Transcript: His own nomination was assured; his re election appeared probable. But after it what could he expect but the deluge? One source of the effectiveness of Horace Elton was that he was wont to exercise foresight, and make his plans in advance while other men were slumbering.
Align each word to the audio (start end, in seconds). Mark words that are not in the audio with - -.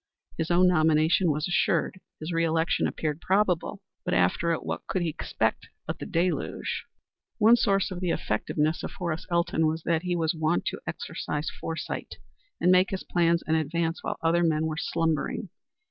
His 0.35 0.49
own 0.49 0.67
nomination 0.67 1.29
was 1.29 1.47
assured; 1.47 1.99
his 2.19 2.33
re 2.33 2.43
election 2.43 2.87
appeared 2.87 3.21
probable. 3.21 3.83
But 4.03 4.15
after 4.15 4.51
it 4.51 4.65
what 4.65 4.87
could 4.87 5.03
he 5.03 5.09
expect 5.09 5.67
but 5.85 5.99
the 5.99 6.07
deluge? 6.07 6.85
One 7.37 7.55
source 7.55 7.91
of 7.91 7.99
the 7.99 8.09
effectiveness 8.09 8.81
of 8.81 8.93
Horace 8.93 9.27
Elton 9.29 9.67
was 9.67 9.83
that 9.83 10.01
he 10.01 10.15
was 10.15 10.33
wont 10.33 10.65
to 10.71 10.81
exercise 10.87 11.51
foresight, 11.51 12.15
and 12.59 12.71
make 12.71 12.89
his 12.89 13.03
plans 13.03 13.43
in 13.47 13.53
advance 13.53 14.01
while 14.03 14.17
other 14.23 14.41
men 14.43 14.65
were 14.65 14.75
slumbering. 14.75 15.49